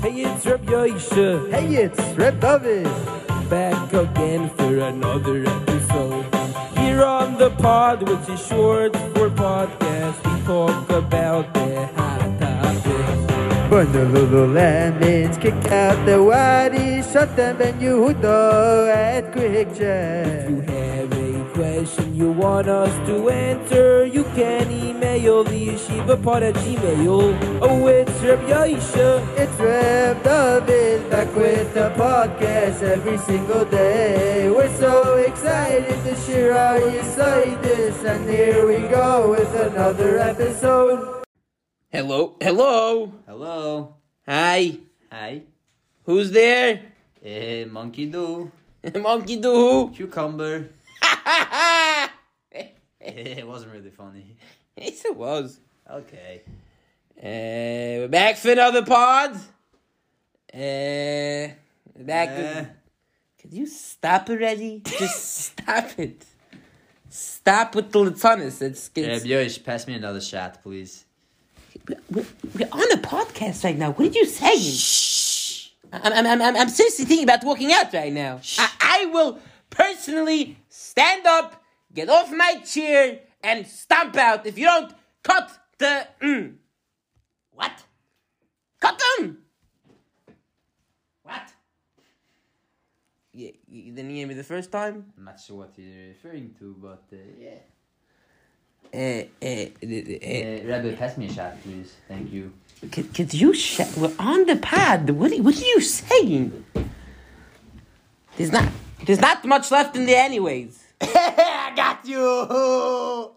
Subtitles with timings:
[0.00, 1.50] Hey, it's Reb Yoisha.
[1.52, 2.84] Hey, it's Reb David.
[3.50, 6.24] Back again for another episode.
[6.78, 13.70] Here on the pod, which is short for podcast, we talk about the hot topics.
[13.70, 19.78] Burn the Lululemons, kick out the waddies, shut them and you Yehuda at Quick If
[19.78, 20.48] Check.
[20.48, 24.70] you have a question you want us to answer, you can
[25.22, 27.58] email the yeshiva pod at gmail.
[27.62, 29.22] Oh, it's Reb Yoisha.
[29.38, 34.50] It's Reb David back with the podcast every single day.
[34.50, 41.22] We're so excited to share our this, and here we go with another episode.
[41.88, 43.12] Hello, hello.
[43.24, 43.94] Hello.
[44.26, 44.78] Hi.
[45.12, 45.42] Hi.
[46.02, 46.82] Who's there?
[47.22, 48.50] Eh, monkey do.
[48.98, 49.92] Monkey do.
[49.94, 50.70] Cucumber.
[51.00, 52.10] Ha ha
[53.00, 54.36] it wasn't really funny.
[54.76, 55.60] yes, it was.
[55.90, 56.42] Okay.
[57.18, 59.34] Uh, we're back for another pod.
[60.54, 61.52] Uh,
[61.98, 62.28] back.
[62.30, 62.64] Eh,
[63.40, 64.80] Could you stop already?
[64.84, 66.24] Just stop it.
[67.08, 68.62] Stop with the latanis.
[68.62, 71.04] It's, it's Björn, pass me another shot, please.
[72.10, 73.90] we're, we're on a podcast right now.
[73.90, 74.56] What did you say?
[74.58, 75.68] Shh.
[75.92, 78.40] I'm, I'm, I'm, I'm seriously thinking about walking out right now.
[78.58, 81.62] I, I will personally stand up,
[81.92, 86.06] get off my chair, and stomp out if you don't cut the.
[86.22, 86.54] Mm.
[87.52, 87.82] What?
[88.80, 89.38] Cut them!
[91.22, 91.52] What?
[93.32, 95.06] You, you didn't hear me the first time?
[95.16, 97.60] I'm not sure what you're referring to, but uh, yeah.
[98.94, 101.94] Uh, uh, uh, Eh, Rebbe, pass me a shot, please.
[102.08, 102.52] Thank you.
[102.90, 105.08] Could, could you sh- We're on the pad.
[105.10, 106.64] What are, what are you saying?
[108.36, 108.68] There's not.
[109.06, 110.81] There's not much left in there, anyways.
[111.72, 113.32] I got you.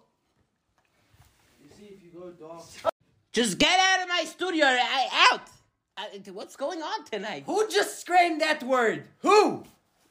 [3.32, 4.66] Just get out of my studio.
[4.66, 5.42] I, out.
[5.98, 7.44] I, what's going on tonight?
[7.46, 9.04] Who just screamed that word?
[9.20, 9.64] Who?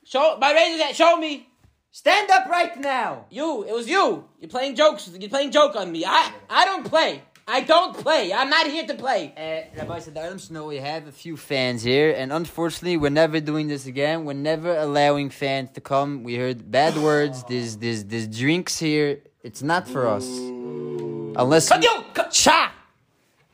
[0.05, 0.95] Show my razor.
[0.95, 1.49] Show me.
[1.91, 3.27] Stand up right now.
[3.29, 3.65] You.
[3.65, 4.25] It was you.
[4.41, 5.11] You're playing jokes.
[5.19, 6.07] You're playing joke on me.
[6.07, 6.33] I.
[6.49, 7.23] I don't play.
[7.47, 8.33] I don't play.
[8.33, 9.33] I'm not here to play.
[9.37, 13.69] Uh, Rabbi Sadarm know we have a few fans here, and unfortunately, we're never doing
[13.69, 14.25] this again.
[14.25, 16.23] We're never allowing fans to come.
[16.23, 17.45] We heard bad words.
[17.45, 19.21] There's, there's, there's drinks here.
[19.43, 20.27] It's not for us.
[20.27, 22.05] Unless Cut we, you.
[22.15, 22.31] Cut.
[22.31, 22.73] Cha.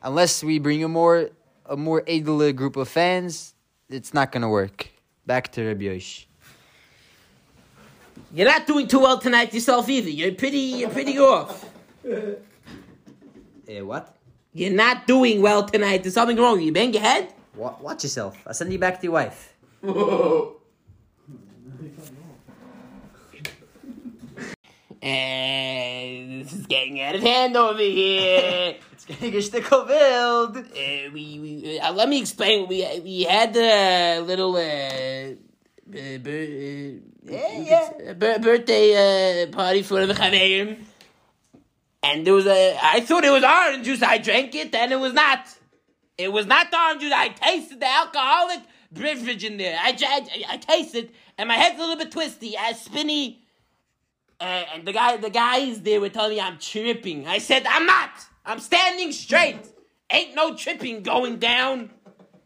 [0.03, 1.31] unless we bring a more
[1.67, 3.55] a more edel group of fans,
[3.89, 4.89] it's not gonna work.
[5.27, 6.27] Back to Rabbi Yosh.
[8.33, 10.11] You're not doing too well tonight yourself either.
[10.11, 10.59] You're pretty.
[10.79, 11.65] You're pretty off.
[13.71, 14.17] Eh, what?
[14.53, 16.03] You're not doing well tonight.
[16.03, 16.61] There's something wrong.
[16.61, 17.33] You bang your head.
[17.55, 18.37] Wa- Watch yourself.
[18.47, 19.55] I'll send you back to your wife.
[25.03, 28.77] And this is getting out of hand over here.
[28.93, 30.59] It's getting a stickle wild.
[30.59, 30.63] uh,
[31.15, 32.69] we, we uh, let me explain.
[32.69, 38.13] We we had a little uh, uh, bir- uh, Yeah, yeah.
[38.13, 40.77] bir- birthday uh, party for the Chaverim.
[42.03, 42.79] And there was a.
[42.83, 44.03] I thought it was orange juice.
[44.03, 45.47] I drank it, and it was not.
[46.17, 47.13] It was not orange juice.
[47.15, 49.79] I tasted the alcoholic beverage in there.
[49.79, 53.43] I, I, I tasted, and my head's a little bit twisty, uh, spinny.
[54.41, 57.27] Uh, and the guy, the guys there were telling me I'm tripping.
[57.27, 58.11] I said I'm not.
[58.47, 59.59] I'm standing straight.
[60.09, 61.91] Ain't no tripping going down.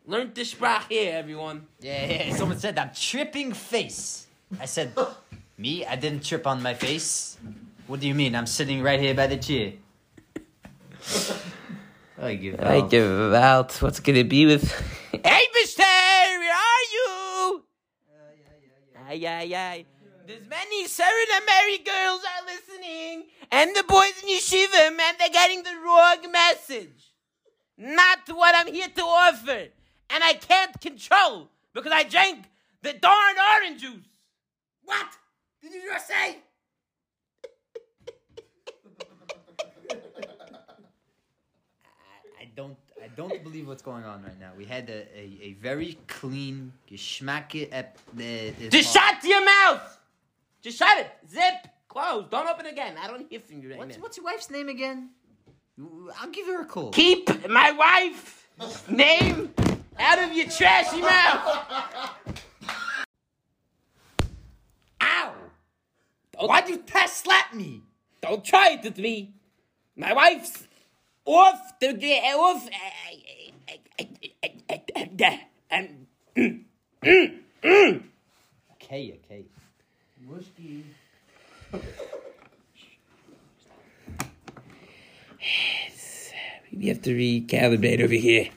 [0.06, 1.66] Learn the sprach here, everyone.
[1.80, 2.36] Yeah, yeah.
[2.36, 4.26] Someone said I'm tripping face.
[4.60, 4.92] I said,
[5.56, 5.86] me?
[5.86, 7.38] I didn't trip on my face.
[7.86, 8.34] What do you mean?
[8.34, 9.74] I'm sitting right here by the chair.
[12.20, 12.66] I give out.
[12.66, 13.72] I give out.
[13.82, 14.72] What's gonna be with?
[15.12, 17.64] Hey, Mister, where are you?
[19.06, 19.84] Ay, ay, ay.
[20.26, 25.76] There's many seminary girls are listening, and the boys in yeshiva, man, they're getting the
[25.84, 27.12] wrong message.
[27.76, 29.68] Not what I'm here to offer,
[30.08, 32.46] and I can't control because I drank
[32.80, 34.06] the darn orange juice.
[34.84, 35.06] What
[35.60, 36.38] did you just say?
[41.84, 42.76] I- I don't.
[43.02, 44.52] I don't believe what's going on right now.
[44.56, 49.98] We had a, a, a very clean geschmacke ep the, the Just shut your mouth.
[50.62, 51.10] Just shut it.
[51.30, 51.68] Zip.
[51.88, 52.26] Close.
[52.30, 52.96] Don't open again.
[53.00, 54.02] I don't hear from you right What's, now.
[54.02, 55.10] what's your wife's name again?
[56.18, 56.90] I'll give her a call.
[56.90, 59.52] Keep my wife's name
[59.98, 62.10] out of your trashy mouth.
[65.02, 65.32] Ow!
[66.38, 67.82] Why'd you pass slap me?
[68.22, 69.34] don't try it with me.
[69.96, 70.66] My wife's
[71.24, 72.68] off the get off.
[75.70, 76.06] And
[78.72, 79.44] Okay, okay.
[86.72, 88.48] we have to recalibrate over here.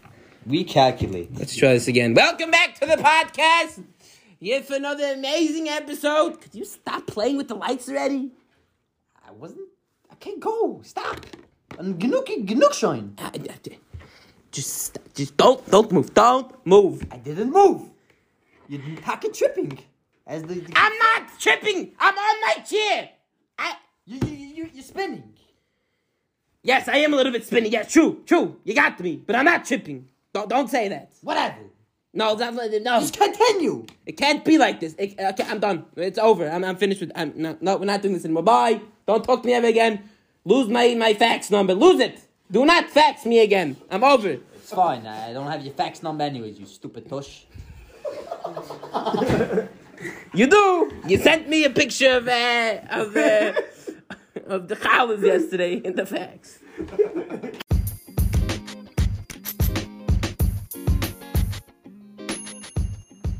[0.45, 1.29] We calculate.
[1.35, 2.13] Let's try this again.
[2.13, 3.83] Welcome back to the podcast.
[4.39, 6.39] Here for another amazing episode.
[6.41, 8.31] Could you stop playing with the lights already?
[9.27, 9.67] I wasn't.
[10.11, 10.81] I can't go.
[10.83, 11.25] Stop.
[11.77, 13.13] And Gnuk Gnuk shine.
[13.17, 13.53] Uh, uh,
[14.51, 16.13] Just, just don't, don't move.
[16.13, 17.05] Don't move.
[17.11, 17.89] I didn't move.
[18.67, 19.77] You're fucking tripping.
[20.25, 21.93] As the, the I'm not tripping.
[21.99, 23.09] I'm on my chair.
[23.57, 23.75] I,
[24.05, 25.33] you, you, you, you're spinning.
[26.63, 27.69] yes, I am a little bit spinny.
[27.69, 28.57] Yes, true, true.
[28.63, 30.07] You got me, but I'm not tripping.
[30.33, 31.11] Don't, don't say that.
[31.21, 31.57] Whatever.
[32.13, 32.99] No, that's not, no.
[32.99, 33.85] Just continue.
[34.05, 34.95] It can't be like this.
[34.97, 35.85] It, okay, I'm done.
[35.95, 36.49] It's over.
[36.49, 37.11] I'm, I'm finished with.
[37.15, 38.43] I'm no, no, we're not doing this anymore.
[38.43, 38.81] Bye.
[39.05, 40.09] Don't talk to me ever again.
[40.47, 41.73] Lose my my fax number.
[41.73, 42.15] Lose it.
[42.49, 43.75] Do not fax me again.
[43.91, 44.29] I'm over.
[44.55, 45.05] It's fine.
[45.05, 47.31] I don't have your fax number anyways, you stupid tush.
[50.33, 50.91] You do.
[51.09, 53.53] You sent me a picture of uh, of uh,
[54.45, 56.59] of the collars yesterday in the fax.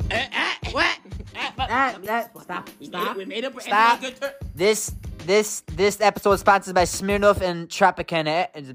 [0.10, 0.98] Uh, uh, what?
[1.36, 1.68] Uh, what?
[1.70, 3.62] Ah, that- stop, We made stop, it- We made it.
[3.62, 4.02] stop.
[4.02, 4.32] Good turn.
[4.56, 4.94] This
[5.28, 8.72] this this episode is sponsored by Smirnoff and Tropicana It's,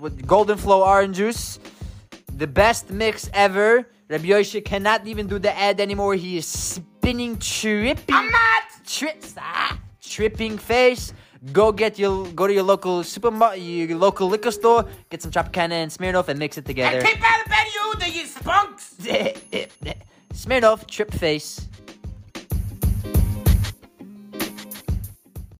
[0.00, 1.58] with Golden Flow orange juice.
[2.36, 3.88] The best mix ever.
[4.08, 6.14] Rabbi Yoshe cannot even do the ad anymore.
[6.14, 8.14] He is spinning, tripping.
[8.14, 8.62] I'm not.
[8.86, 11.12] Tri- ah, tripping face.
[11.52, 15.72] Go get your go to your local supermarket, your local liquor store, get some Tropicana
[15.72, 17.00] and Smirnoff and mix it together.
[17.00, 18.94] keep out of bed, you, the you spunks.
[20.34, 21.69] Smirnoff, trip face.